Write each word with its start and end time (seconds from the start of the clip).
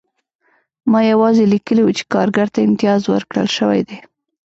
ما 0.91 0.99
یوازې 1.11 1.43
لیکلي 1.53 1.81
وو 1.83 1.95
چې 1.97 2.03
کارګر 2.13 2.47
ته 2.53 2.59
امتیاز 2.67 3.01
ورکړل 3.07 3.47
شوی 3.57 3.81
دی 3.87 3.97